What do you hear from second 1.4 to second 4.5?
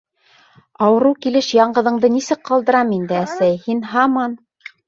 яңғыҙыңды нисек ҡалдырам инде, әсәй. һин һаман...